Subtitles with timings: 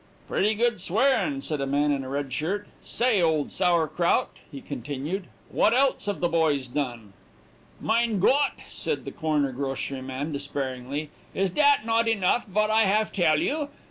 [0.27, 2.67] "'Pretty good swearin,' said a man in a red shirt.
[2.81, 7.13] 'Say, old sour krout,' he continued, 'what else have the boys done?'
[7.79, 13.11] "'Mine Gott!' said the corner grocery man, despairingly, 'is dat not enough vat I have
[13.11, 13.69] tell you?